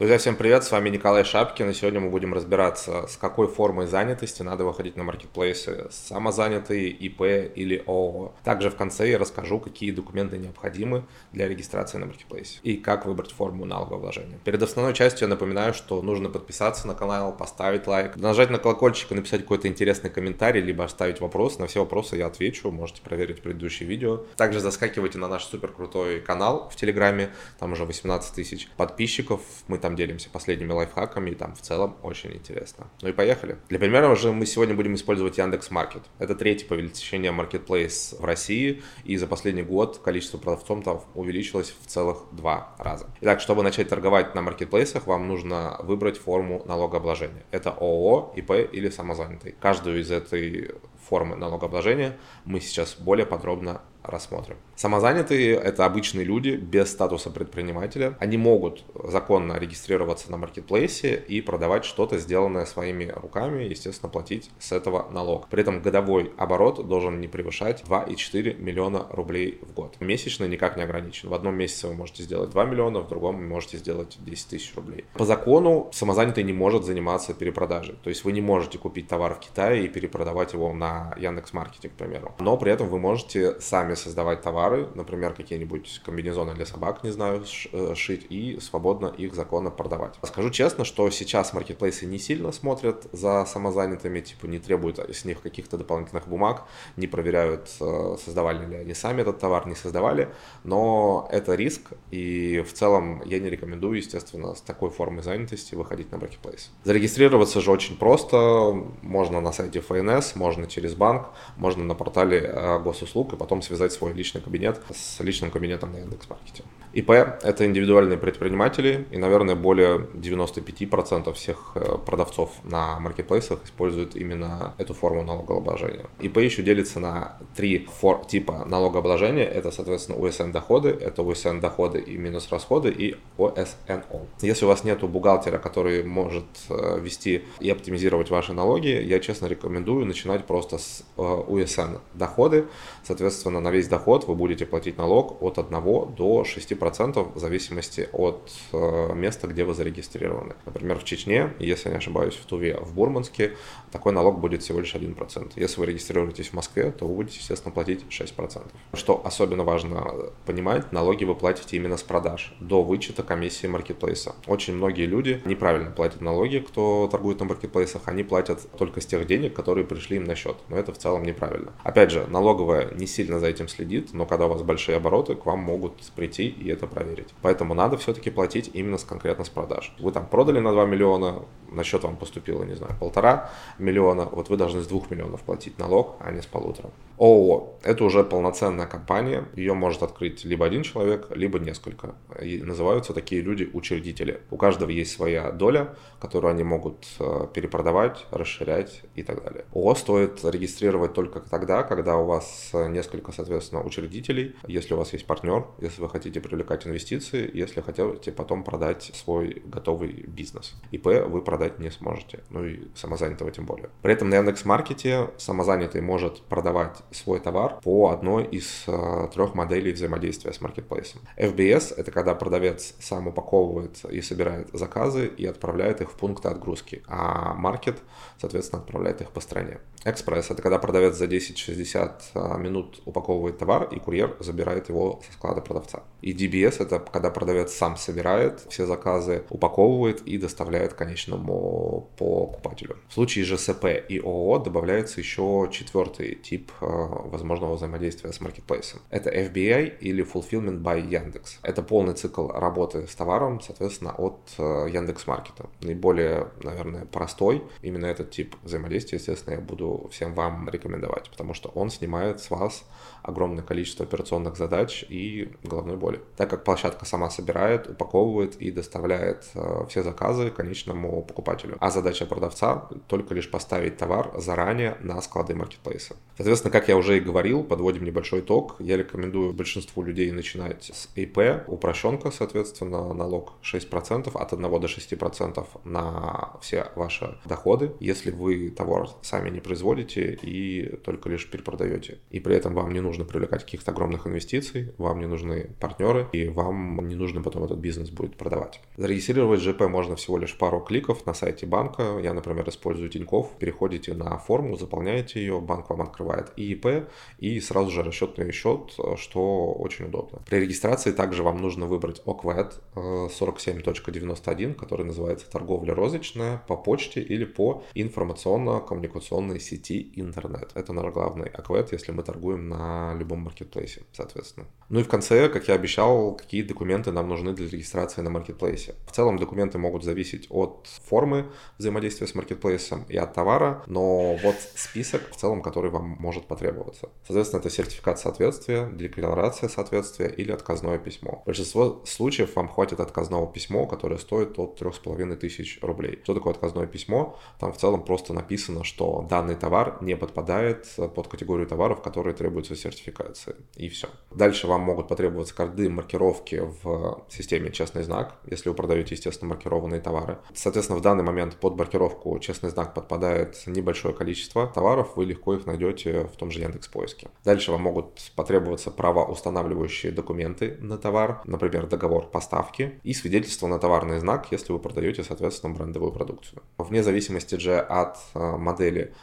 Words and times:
Друзья, 0.00 0.16
всем 0.16 0.34
привет, 0.34 0.64
с 0.64 0.72
вами 0.72 0.88
Николай 0.88 1.24
Шапкин, 1.24 1.68
и 1.68 1.74
сегодня 1.74 2.00
мы 2.00 2.08
будем 2.08 2.32
разбираться, 2.32 3.06
с 3.06 3.18
какой 3.18 3.48
формой 3.48 3.86
занятости 3.86 4.40
надо 4.40 4.64
выходить 4.64 4.96
на 4.96 5.04
маркетплейсы, 5.04 5.88
самозанятые, 5.90 6.88
ИП 6.88 7.20
или 7.54 7.84
ООО. 7.86 8.32
Также 8.42 8.70
в 8.70 8.76
конце 8.76 9.10
я 9.10 9.18
расскажу, 9.18 9.60
какие 9.60 9.90
документы 9.90 10.38
необходимы 10.38 11.04
для 11.32 11.46
регистрации 11.48 11.98
на 11.98 12.06
маркетплейсе 12.06 12.60
и 12.62 12.78
как 12.78 13.04
выбрать 13.04 13.32
форму 13.32 13.66
налогообложения. 13.66 14.38
Перед 14.42 14.62
основной 14.62 14.94
частью 14.94 15.26
я 15.26 15.28
напоминаю, 15.28 15.74
что 15.74 16.00
нужно 16.00 16.30
подписаться 16.30 16.86
на 16.88 16.94
канал, 16.94 17.36
поставить 17.36 17.86
лайк, 17.86 18.16
нажать 18.16 18.48
на 18.48 18.56
колокольчик 18.56 19.12
и 19.12 19.14
написать 19.14 19.42
какой-то 19.42 19.68
интересный 19.68 20.08
комментарий, 20.08 20.62
либо 20.62 20.82
оставить 20.82 21.20
вопрос. 21.20 21.58
На 21.58 21.66
все 21.66 21.80
вопросы 21.80 22.16
я 22.16 22.28
отвечу, 22.28 22.70
можете 22.70 23.02
проверить 23.02 23.42
предыдущие 23.42 23.86
видео. 23.86 24.24
Также 24.38 24.60
заскакивайте 24.60 25.18
на 25.18 25.28
наш 25.28 25.44
супер 25.44 25.70
крутой 25.72 26.22
канал 26.22 26.70
в 26.72 26.76
Телеграме, 26.76 27.34
там 27.58 27.72
уже 27.72 27.84
18 27.84 28.34
тысяч 28.34 28.66
подписчиков, 28.78 29.42
мы 29.68 29.76
там 29.76 29.89
там 29.90 29.96
делимся 29.96 30.30
последними 30.30 30.72
лайфхаками, 30.72 31.30
и 31.30 31.34
там 31.34 31.54
в 31.54 31.60
целом 31.60 31.96
очень 32.02 32.32
интересно. 32.32 32.86
Ну 33.02 33.08
и 33.08 33.12
поехали. 33.12 33.56
Для 33.68 33.78
примера 33.78 34.08
уже 34.08 34.30
мы 34.30 34.46
сегодня 34.46 34.74
будем 34.74 34.94
использовать 34.94 35.38
Яндекс 35.38 35.70
Маркет. 35.70 36.02
Это 36.18 36.34
третий 36.34 36.64
по 36.64 36.74
величине 36.74 37.32
маркетплейс 37.32 38.14
в 38.18 38.24
России, 38.24 38.82
и 39.04 39.16
за 39.16 39.26
последний 39.26 39.62
год 39.62 39.98
количество 39.98 40.38
продавцов 40.38 40.84
там 40.84 41.02
увеличилось 41.14 41.74
в 41.82 41.86
целых 41.86 42.18
два 42.30 42.74
раза. 42.78 43.06
Итак, 43.20 43.40
чтобы 43.40 43.62
начать 43.62 43.88
торговать 43.88 44.34
на 44.34 44.42
маркетплейсах, 44.42 45.06
вам 45.06 45.26
нужно 45.26 45.76
выбрать 45.80 46.18
форму 46.18 46.62
налогообложения. 46.66 47.42
Это 47.50 47.70
ООО, 47.70 48.32
ИП 48.36 48.52
или 48.72 48.90
самозанятый. 48.90 49.56
Каждую 49.60 50.00
из 50.00 50.10
этой 50.10 50.70
формы 51.10 51.36
налогообложения 51.36 52.16
мы 52.44 52.60
сейчас 52.60 52.94
более 52.94 53.26
подробно 53.26 53.82
рассмотрим. 54.02 54.56
Самозанятые– 54.76 55.54
это 55.56 55.84
обычные 55.84 56.24
люди 56.24 56.50
без 56.50 56.90
статуса 56.90 57.30
предпринимателя. 57.30 58.16
Они 58.18 58.38
могут 58.38 58.84
законно 59.04 59.58
регистрироваться 59.58 60.30
на 60.30 60.38
маркетплейсе 60.38 61.22
и 61.28 61.42
продавать 61.42 61.84
что-то, 61.84 62.18
сделанное 62.18 62.64
своими 62.64 63.12
руками, 63.14 63.64
естественно, 63.64 64.10
платить 64.10 64.50
с 64.58 64.72
этого 64.72 65.10
налог. 65.10 65.48
При 65.48 65.60
этом 65.60 65.82
годовой 65.82 66.32
оборот 66.38 66.88
должен 66.88 67.20
не 67.20 67.28
превышать 67.28 67.84
2,4 67.86 68.58
миллиона 68.58 69.06
рублей 69.10 69.58
в 69.60 69.74
год. 69.74 69.96
Месячно 70.00 70.46
никак 70.46 70.76
не 70.76 70.82
ограничен. 70.82 71.28
В 71.28 71.34
одном 71.34 71.56
месяце 71.56 71.88
вы 71.88 71.94
можете 71.94 72.22
сделать 72.22 72.50
2 72.50 72.64
миллиона, 72.64 73.00
в 73.00 73.08
другом 73.08 73.36
вы 73.36 73.46
можете 73.46 73.76
сделать 73.76 74.16
10 74.20 74.48
тысяч 74.48 74.74
рублей. 74.76 75.04
По 75.14 75.26
закону 75.26 75.90
самозанятый 75.92 76.44
не 76.44 76.54
может 76.54 76.84
заниматься 76.84 77.34
перепродажей. 77.34 77.96
То 78.02 78.08
есть 78.08 78.24
вы 78.24 78.32
не 78.32 78.40
можете 78.40 78.78
купить 78.78 79.08
товар 79.08 79.34
в 79.34 79.40
Китае 79.40 79.84
и 79.84 79.88
перепродавать 79.88 80.54
его 80.54 80.72
на 80.72 80.99
Яндекс.Маркете, 81.16 81.88
к 81.88 81.92
примеру. 81.92 82.34
Но 82.38 82.56
при 82.56 82.72
этом 82.72 82.88
вы 82.88 82.98
можете 82.98 83.60
сами 83.60 83.94
создавать 83.94 84.42
товары, 84.42 84.88
например, 84.94 85.34
какие-нибудь 85.34 86.02
комбинезоны 86.04 86.54
для 86.54 86.66
собак, 86.66 87.04
не 87.04 87.10
знаю, 87.10 87.44
э, 87.72 87.94
шить, 87.94 88.26
и 88.30 88.58
свободно 88.60 89.06
их 89.06 89.34
законно 89.34 89.70
продавать. 89.70 90.14
Скажу 90.22 90.50
честно, 90.50 90.84
что 90.84 91.10
сейчас 91.10 91.52
маркетплейсы 91.52 92.06
не 92.06 92.18
сильно 92.18 92.52
смотрят 92.52 93.06
за 93.12 93.44
самозанятыми, 93.44 94.20
типа 94.20 94.46
не 94.46 94.58
требуют 94.58 94.98
с 94.98 95.24
них 95.24 95.40
каких-то 95.40 95.76
дополнительных 95.78 96.28
бумаг, 96.28 96.64
не 96.96 97.06
проверяют, 97.06 97.70
э, 97.80 98.16
создавали 98.24 98.66
ли 98.66 98.76
они 98.76 98.94
сами 98.94 99.22
этот 99.22 99.38
товар, 99.38 99.66
не 99.66 99.74
создавали, 99.74 100.28
но 100.64 101.28
это 101.30 101.54
риск, 101.54 101.92
и 102.10 102.64
в 102.66 102.72
целом 102.72 103.22
я 103.24 103.38
не 103.38 103.50
рекомендую, 103.50 103.96
естественно, 103.96 104.54
с 104.54 104.60
такой 104.60 104.90
формой 104.90 105.22
занятости 105.22 105.74
выходить 105.74 106.12
на 106.12 106.18
маркетплейс. 106.18 106.70
Зарегистрироваться 106.84 107.60
же 107.60 107.70
очень 107.70 107.96
просто, 107.96 108.72
можно 109.02 109.40
на 109.40 109.52
сайте 109.52 109.80
ФНС, 109.80 110.34
можно 110.36 110.66
через 110.66 110.89
банк, 110.94 111.28
можно 111.56 111.84
на 111.84 111.94
портале 111.94 112.38
э, 112.38 112.78
госуслуг 112.80 113.32
и 113.32 113.36
потом 113.36 113.62
связать 113.62 113.92
свой 113.92 114.12
личный 114.12 114.40
кабинет 114.40 114.80
с 114.94 115.20
личным 115.20 115.50
кабинетом 115.50 115.92
на 115.92 115.98
Яндекс.Маркете. 115.98 116.64
ИП– 116.92 117.10
это 117.42 117.66
индивидуальные 117.66 118.18
предприниматели, 118.18 119.06
и, 119.12 119.16
наверное, 119.16 119.54
более 119.54 120.08
95% 120.14 121.32
всех 121.34 121.72
э, 121.76 121.98
продавцов 122.04 122.50
на 122.64 122.98
маркетплейсах 122.98 123.64
используют 123.64 124.16
именно 124.16 124.74
эту 124.78 124.92
форму 124.92 125.22
налогообложения. 125.22 126.06
ИП 126.18 126.38
еще 126.38 126.62
делится 126.62 126.98
на 126.98 127.36
три 127.54 127.86
фор 128.00 128.24
типа 128.26 128.64
налогообложения. 128.66 129.44
Это, 129.44 129.70
соответственно, 129.70 130.18
УСН 130.18 130.50
доходы, 130.50 130.88
это 130.88 131.22
УСН 131.22 131.60
доходы 131.60 132.00
и 132.00 132.16
минус 132.16 132.48
расходы, 132.50 132.90
и 132.90 133.16
ОСНО. 133.38 134.26
Если 134.40 134.64
у 134.64 134.68
вас 134.68 134.82
нет 134.82 135.00
бухгалтера, 135.00 135.58
который 135.58 136.02
может 136.02 136.44
э, 136.68 136.98
вести 137.00 137.44
и 137.60 137.70
оптимизировать 137.70 138.30
ваши 138.30 138.52
налоги, 138.52 138.88
я, 138.88 139.20
честно, 139.20 139.46
рекомендую 139.46 140.06
начинать 140.06 140.44
просто 140.44 140.78
с 140.80 141.04
э, 141.16 141.22
УСН 141.22 141.98
доходы. 142.14 142.66
Соответственно, 143.04 143.60
на 143.60 143.70
весь 143.70 143.88
доход 143.88 144.26
вы 144.26 144.34
будете 144.34 144.66
платить 144.66 144.98
налог 144.98 145.42
от 145.42 145.58
1 145.58 146.14
до 146.16 146.44
6 146.44 146.70
10% 146.70 147.34
в 147.34 147.38
зависимости 147.38 148.08
от 148.12 148.50
э, 148.72 149.12
места, 149.14 149.46
где 149.46 149.64
вы 149.64 149.74
зарегистрированы. 149.74 150.54
Например, 150.66 150.98
в 150.98 151.04
Чечне, 151.04 151.52
если 151.58 151.90
не 151.90 151.96
ошибаюсь, 151.96 152.34
в 152.34 152.44
Туве, 152.46 152.78
в 152.80 152.94
Бурманске, 152.94 153.56
такой 153.92 154.12
налог 154.12 154.40
будет 154.40 154.62
всего 154.62 154.80
лишь 154.80 154.94
1%. 154.94 155.52
Если 155.56 155.80
вы 155.80 155.86
регистрируетесь 155.86 156.48
в 156.48 156.54
Москве, 156.54 156.90
то 156.90 157.06
вы 157.06 157.14
будете, 157.14 157.38
естественно, 157.38 157.72
платить 157.72 158.04
6%. 158.08 158.62
Что 158.94 159.20
особенно 159.24 159.64
важно 159.64 160.30
понимать, 160.46 160.92
налоги 160.92 161.24
вы 161.24 161.34
платите 161.34 161.76
именно 161.76 161.96
с 161.96 162.02
продаж, 162.02 162.54
до 162.60 162.82
вычета 162.82 163.22
комиссии 163.22 163.66
маркетплейса. 163.66 164.34
Очень 164.46 164.74
многие 164.74 165.06
люди 165.06 165.40
неправильно 165.44 165.90
платят 165.90 166.20
налоги, 166.20 166.58
кто 166.58 167.08
торгует 167.10 167.40
на 167.40 167.46
маркетплейсах, 167.46 168.02
они 168.06 168.22
платят 168.22 168.70
только 168.78 169.00
с 169.00 169.06
тех 169.06 169.26
денег, 169.26 169.54
которые 169.54 169.86
пришли 169.86 170.16
им 170.16 170.24
на 170.24 170.34
счет. 170.34 170.56
Но 170.68 170.76
это 170.76 170.92
в 170.92 170.98
целом 170.98 171.22
неправильно. 171.24 171.72
Опять 171.82 172.10
же, 172.10 172.26
налоговая 172.28 172.92
не 172.94 173.06
сильно 173.06 173.38
за 173.38 173.46
этим 173.46 173.68
следит, 173.68 174.12
но 174.12 174.26
когда 174.26 174.46
у 174.46 174.48
вас 174.48 174.62
большие 174.62 174.96
обороты, 174.96 175.34
к 175.34 175.46
вам 175.46 175.60
могут 175.60 175.94
прийти 176.16 176.48
и 176.48 176.68
это 176.68 176.86
проверить. 176.86 177.28
Поэтому 177.42 177.74
надо 177.74 177.96
все-таки 177.96 178.30
платить 178.30 178.70
именно 178.72 178.98
с, 178.98 179.04
конкретно 179.04 179.44
с 179.44 179.48
продаж. 179.48 179.94
Вы 179.98 180.12
там 180.12 180.26
продали 180.26 180.60
на 180.60 180.72
2 180.72 180.86
миллиона, 180.86 181.42
на 181.70 181.84
счет 181.84 182.02
вам 182.02 182.16
поступило, 182.16 182.64
не 182.64 182.74
знаю, 182.74 182.92
полтора 182.98 183.50
миллиона, 183.78 184.28
вот 184.30 184.48
вы 184.48 184.56
должны 184.56 184.82
с 184.82 184.86
2 184.86 185.02
миллионов 185.10 185.42
платить 185.42 185.78
налог, 185.78 186.16
а 186.20 186.30
не 186.30 186.42
с 186.42 186.46
полутора. 186.46 186.90
ООО– 187.18 187.74
это 187.82 188.02
уже 188.04 188.24
полноценная 188.24 188.86
компания, 188.86 189.44
ее 189.54 189.74
может 189.74 190.02
открыть 190.02 190.44
либо 190.44 190.64
один 190.66 190.82
человек, 190.82 191.28
либо 191.34 191.58
несколько. 191.58 192.14
И 192.40 192.62
называются 192.62 193.12
такие 193.12 193.42
люди 193.42 193.68
учредители. 193.72 194.40
У 194.50 194.56
каждого 194.56 194.90
есть 194.90 195.12
своя 195.12 195.50
доля, 195.50 195.94
которую 196.18 196.52
они 196.52 196.64
могут 196.64 197.06
э, 197.18 197.46
перепродавать, 197.52 198.26
расширять 198.30 199.02
и 199.14 199.22
так 199.22 199.42
далее. 199.42 199.64
ООО 199.74 199.94
стоит 199.94 200.42
регистрировать 200.50 201.14
только 201.14 201.40
тогда, 201.40 201.82
когда 201.82 202.16
у 202.16 202.26
вас 202.26 202.70
несколько, 202.72 203.32
соответственно, 203.32 203.82
учредителей, 203.82 204.56
если 204.66 204.94
у 204.94 204.96
вас 204.96 205.12
есть 205.12 205.26
партнер, 205.26 205.66
если 205.80 206.00
вы 206.00 206.08
хотите 206.08 206.40
привлекать 206.40 206.86
инвестиции, 206.86 207.50
если 207.52 207.80
хотите 207.80 208.32
потом 208.32 208.64
продать 208.64 209.10
свой 209.14 209.62
готовый 209.64 210.24
бизнес. 210.26 210.74
ИП 210.90 211.06
вы 211.26 211.42
продать 211.42 211.78
не 211.78 211.90
сможете, 211.90 212.40
ну 212.50 212.64
и 212.64 212.88
самозанятого 212.94 213.50
тем 213.50 213.66
более. 213.66 213.90
При 214.02 214.12
этом 214.12 214.28
на 214.28 214.36
Яндекс.Маркете 214.36 215.30
самозанятый 215.38 216.00
может 216.00 216.42
продавать 216.42 216.98
свой 217.10 217.40
товар 217.40 217.80
по 217.82 218.10
одной 218.10 218.44
из 218.44 218.84
э, 218.86 219.28
трех 219.32 219.54
моделей 219.54 219.92
взаимодействия 219.92 220.52
с 220.52 220.60
маркетплейсом. 220.60 221.20
FBS— 221.36 221.94
это 221.96 222.10
когда 222.10 222.34
продавец 222.34 222.94
сам 222.98 223.28
упаковывает 223.28 224.04
и 224.04 224.20
собирает 224.20 224.68
заказы 224.72 225.26
и 225.26 225.46
отправляет 225.46 226.00
их 226.00 226.10
в 226.10 226.14
пункты 226.14 226.48
отгрузки, 226.48 227.02
а 227.06 227.54
маркет, 227.54 227.98
соответственно, 228.38 228.82
отправляет 228.82 229.20
их 229.20 229.30
по 229.30 229.40
стране. 229.40 229.80
Экспресс— 230.04 230.39
это 230.48 230.62
когда 230.62 230.78
продавец 230.78 231.16
за 231.16 231.26
10-60 231.26 232.12
э, 232.34 232.58
минут 232.58 233.02
упаковывает 233.04 233.58
товар, 233.58 233.84
и 233.84 233.98
курьер 233.98 234.36
забирает 234.40 234.88
его 234.88 235.20
со 235.26 235.32
склада 235.32 235.60
продавца. 235.60 236.02
И 236.22 236.32
DBS— 236.32 236.76
это 236.82 236.98
когда 236.98 237.30
продавец 237.30 237.72
сам 237.72 237.96
собирает 237.96 238.60
все 238.68 238.86
заказы, 238.86 239.44
упаковывает 239.50 240.22
и 240.22 240.38
доставляет 240.38 240.94
конечному 240.94 242.10
покупателю. 242.16 242.96
В 243.08 243.14
случае 243.14 243.44
же 243.44 243.58
СП 243.58 243.86
и 244.08 244.18
ООО 244.18 244.58
добавляется 244.58 245.20
еще 245.20 245.68
четвертый 245.72 246.34
тип 246.34 246.70
э, 246.80 246.86
возможного 246.86 247.74
взаимодействия 247.74 248.32
с 248.32 248.40
маркетплейсом. 248.40 249.00
Это 249.10 249.30
FBA 249.30 249.98
или 249.98 250.24
Fulfillment 250.24 250.82
by 250.82 251.00
Яндекс. 251.00 251.58
Это 251.62 251.82
полный 251.82 252.14
цикл 252.14 252.48
работы 252.48 253.06
с 253.06 253.14
товаром, 253.14 253.60
соответственно, 253.60 254.12
от 254.12 254.40
э, 254.58 254.88
Яндекс 254.92 255.26
Маркета. 255.26 255.66
Наиболее, 255.80 256.48
наверное, 256.62 257.06
простой 257.06 257.62
именно 257.82 258.06
этот 258.06 258.30
тип 258.30 258.56
взаимодействия, 258.62 259.18
естественно, 259.18 259.54
я 259.54 259.60
буду 259.60 260.08
всем 260.12 260.29
вам 260.34 260.68
рекомендовать, 260.68 261.30
потому 261.30 261.54
что 261.54 261.68
он 261.70 261.90
снимает 261.90 262.40
с 262.40 262.50
вас 262.50 262.84
огромное 263.22 263.62
количество 263.62 264.04
операционных 264.04 264.56
задач 264.56 265.04
и 265.08 265.52
головной 265.62 265.96
боли. 265.96 266.20
Так 266.36 266.50
как 266.50 266.64
площадка 266.64 267.04
сама 267.04 267.30
собирает, 267.30 267.88
упаковывает 267.88 268.56
и 268.56 268.70
доставляет 268.70 269.44
э, 269.54 269.84
все 269.88 270.02
заказы 270.02 270.50
конечному 270.50 271.22
покупателю. 271.22 271.76
А 271.80 271.90
задача 271.90 272.26
продавца 272.26 272.88
только 273.06 273.34
лишь 273.34 273.50
поставить 273.50 273.96
товар 273.96 274.32
заранее 274.36 274.96
на 275.00 275.20
склады 275.22 275.54
маркетплейса. 275.54 276.16
Соответственно, 276.36 276.72
как 276.72 276.88
я 276.88 276.96
уже 276.96 277.18
и 277.18 277.20
говорил, 277.20 277.62
подводим 277.64 278.04
небольшой 278.04 278.40
итог. 278.40 278.76
Я 278.78 278.96
рекомендую 278.96 279.52
большинству 279.52 280.02
людей 280.02 280.30
начинать 280.32 280.90
с 280.92 281.08
ИП, 281.14 281.64
упрощенка, 281.66 282.30
соответственно, 282.30 283.12
налог 283.12 283.52
6%, 283.62 284.30
от 284.34 284.52
1 284.52 284.62
до 284.62 284.86
6% 284.86 285.66
на 285.84 286.56
все 286.60 286.90
ваши 286.94 287.38
доходы, 287.44 287.92
если 288.00 288.30
вы 288.30 288.70
товар 288.70 289.08
сами 289.22 289.50
не 289.50 289.60
производите 289.60 290.19
и 290.20 290.96
только 291.04 291.28
лишь 291.28 291.48
перепродаете. 291.50 292.18
И 292.30 292.40
при 292.40 292.56
этом 292.56 292.74
вам 292.74 292.92
не 292.92 293.00
нужно 293.00 293.24
привлекать 293.24 293.64
каких-то 293.64 293.90
огромных 293.90 294.26
инвестиций, 294.26 294.92
вам 294.98 295.20
не 295.20 295.26
нужны 295.26 295.70
партнеры, 295.80 296.28
и 296.32 296.48
вам 296.48 297.06
не 297.08 297.14
нужно 297.14 297.42
потом 297.42 297.64
этот 297.64 297.78
бизнес 297.78 298.10
будет 298.10 298.36
продавать. 298.36 298.80
Зарегистрировать 298.96 299.60
ЖП 299.60 299.82
можно 299.82 300.16
всего 300.16 300.38
лишь 300.38 300.56
пару 300.56 300.80
кликов 300.80 301.26
на 301.26 301.34
сайте 301.34 301.66
банка. 301.66 302.18
Я, 302.22 302.34
например, 302.34 302.68
использую 302.68 303.08
Тинькофф. 303.08 303.58
Переходите 303.58 304.14
на 304.14 304.38
форму, 304.38 304.76
заполняете 304.76 305.40
ее, 305.40 305.60
банк 305.60 305.90
вам 305.90 306.02
открывает 306.02 306.52
ИИП 306.56 307.08
и 307.38 307.60
сразу 307.60 307.90
же 307.90 308.02
расчетный 308.02 308.52
счет, 308.52 308.94
что 309.16 309.72
очень 309.72 310.06
удобно. 310.06 310.40
При 310.48 310.60
регистрации 310.60 311.12
также 311.12 311.42
вам 311.42 311.58
нужно 311.58 311.86
выбрать 311.86 312.22
ОКВЭД 312.24 312.80
47.91, 312.94 314.74
который 314.74 315.06
называется 315.06 315.50
торговля 315.50 315.94
розничная 315.94 316.62
по 316.68 316.76
почте 316.76 317.20
или 317.20 317.44
по 317.44 317.82
информационно-коммуникационной 317.94 319.60
сети 319.60 320.09
интернет. 320.16 320.70
Это 320.74 320.92
наш 320.92 321.12
главный 321.12 321.48
ОКВЭД, 321.48 321.92
если 321.92 322.12
мы 322.12 322.22
торгуем 322.22 322.68
на 322.68 323.14
любом 323.14 323.40
маркетплейсе, 323.40 324.02
соответственно. 324.12 324.66
Ну 324.88 325.00
и 325.00 325.02
в 325.02 325.08
конце, 325.08 325.48
как 325.48 325.68
я 325.68 325.74
обещал, 325.74 326.34
какие 326.34 326.62
документы 326.62 327.12
нам 327.12 327.28
нужны 327.28 327.52
для 327.52 327.68
регистрации 327.68 328.22
на 328.22 328.30
маркетплейсе. 328.30 328.94
В 329.06 329.12
целом 329.12 329.38
документы 329.38 329.78
могут 329.78 330.04
зависеть 330.04 330.46
от 330.50 330.88
формы 331.04 331.50
взаимодействия 331.78 332.26
с 332.26 332.34
маркетплейсом 332.34 333.04
и 333.08 333.16
от 333.16 333.34
товара, 333.34 333.82
но 333.86 334.34
вот 334.36 334.56
список 334.74 335.30
в 335.30 335.36
целом, 335.36 335.62
который 335.62 335.90
вам 335.90 336.16
может 336.18 336.46
потребоваться. 336.46 337.08
Соответственно, 337.26 337.60
это 337.60 337.70
сертификат 337.70 338.18
соответствия, 338.18 338.90
декларация 338.92 339.68
соответствия 339.68 340.26
или 340.28 340.52
отказное 340.52 340.98
письмо. 340.98 341.40
В 341.42 341.46
большинстве 341.46 341.92
случаев 342.04 342.56
вам 342.56 342.68
хватит 342.68 343.00
отказного 343.00 343.46
письма, 343.52 343.86
которое 343.86 344.18
стоит 344.18 344.58
от 344.58 344.80
3,5 344.80 345.36
тысяч 345.36 345.78
рублей. 345.82 346.20
Что 346.22 346.34
такое 346.34 346.52
отказное 346.52 346.86
письмо? 346.86 347.38
Там 347.58 347.72
в 347.72 347.76
целом 347.76 348.04
просто 348.04 348.32
написано, 348.32 348.84
что 348.84 349.26
данный 349.28 349.54
товар 349.54 349.98
не 350.02 350.16
подпадает 350.16 350.86
под 351.14 351.28
категорию 351.28 351.66
товаров, 351.66 352.02
которые 352.02 352.34
требуются 352.34 352.76
сертификации. 352.76 353.56
И 353.76 353.88
все. 353.88 354.08
Дальше 354.30 354.66
вам 354.66 354.82
могут 354.82 355.08
потребоваться 355.08 355.54
коды 355.54 355.88
маркировки 355.88 356.62
в 356.82 357.24
системе 357.28 357.70
«Честный 357.70 358.02
знак», 358.02 358.36
если 358.46 358.68
вы 358.68 358.74
продаете, 358.74 359.14
естественно, 359.14 359.50
маркированные 359.50 360.00
товары. 360.00 360.38
Соответственно, 360.54 360.98
в 360.98 361.02
данный 361.02 361.24
момент 361.24 361.56
под 361.56 361.76
маркировку 361.76 362.38
«Честный 362.38 362.70
знак» 362.70 362.94
подпадает 362.94 363.62
небольшое 363.66 364.14
количество 364.14 364.66
товаров, 364.66 365.16
вы 365.16 365.24
легко 365.24 365.54
их 365.54 365.66
найдете 365.66 366.24
в 366.24 366.36
том 366.36 366.50
же 366.50 366.60
Яндекс 366.60 366.88
Поиске. 366.88 367.28
Дальше 367.44 367.72
вам 367.72 367.82
могут 367.82 368.32
потребоваться 368.36 368.90
правоустанавливающие 368.90 370.12
документы 370.12 370.76
на 370.80 370.98
товар, 370.98 371.42
например, 371.44 371.86
договор 371.86 372.26
поставки 372.26 373.00
и 373.02 373.14
свидетельство 373.14 373.66
на 373.66 373.78
товарный 373.78 374.18
знак, 374.18 374.48
если 374.50 374.72
вы 374.72 374.78
продаете, 374.78 375.22
соответственно, 375.24 375.74
брендовую 375.74 376.12
продукцию. 376.12 376.62
Вне 376.78 377.02
зависимости 377.02 377.56
же 377.56 377.78
от 377.78 378.18
э, 378.34 378.56
модели 378.56 379.14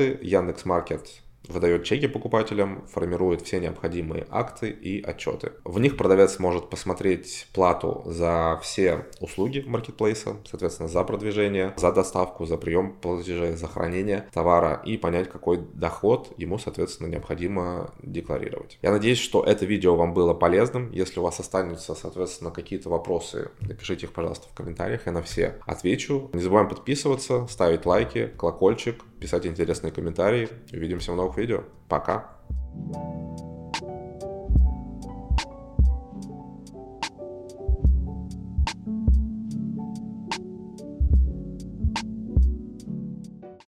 работы, 0.00 0.18
Яндекс.Маркет 0.22 1.22
выдает 1.48 1.84
чеки 1.84 2.06
покупателям, 2.06 2.86
формирует 2.86 3.42
все 3.42 3.60
необходимые 3.60 4.26
акты 4.30 4.70
и 4.70 5.02
отчеты. 5.02 5.52
В 5.64 5.78
них 5.80 5.96
продавец 5.96 6.38
может 6.38 6.70
посмотреть 6.70 7.48
плату 7.52 8.02
за 8.06 8.58
все 8.62 9.06
услуги 9.20 9.64
маркетплейса, 9.66 10.36
соответственно, 10.48 10.88
за 10.88 11.02
продвижение, 11.04 11.74
за 11.76 11.92
доставку, 11.92 12.46
за 12.46 12.56
прием 12.56 12.92
платежей, 12.92 13.52
за 13.56 13.66
хранение 13.66 14.26
товара 14.32 14.80
и 14.84 14.96
понять, 14.96 15.28
какой 15.28 15.58
доход 15.58 16.32
ему, 16.36 16.58
соответственно, 16.58 17.08
необходимо 17.08 17.92
декларировать. 18.02 18.78
Я 18.82 18.92
надеюсь, 18.92 19.18
что 19.18 19.42
это 19.42 19.66
видео 19.66 19.96
вам 19.96 20.14
было 20.14 20.34
полезным. 20.34 20.90
Если 20.92 21.20
у 21.20 21.22
вас 21.22 21.40
останутся, 21.40 21.94
соответственно, 21.94 22.50
какие-то 22.50 22.88
вопросы, 22.88 23.50
напишите 23.60 24.06
их, 24.06 24.12
пожалуйста, 24.12 24.48
в 24.48 24.54
комментариях, 24.54 25.06
я 25.06 25.12
на 25.12 25.22
все 25.22 25.56
отвечу. 25.66 26.30
Не 26.32 26.40
забываем 26.40 26.68
подписываться, 26.68 27.46
ставить 27.48 27.86
лайки, 27.86 28.30
колокольчик, 28.38 29.02
писать 29.20 29.46
интересные 29.46 29.92
комментарии. 29.92 30.48
Увидимся 30.72 31.12
в 31.12 31.16
новых 31.16 31.36
видео. 31.36 31.64
Пока. 31.88 32.36